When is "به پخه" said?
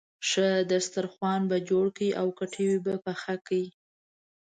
2.85-3.35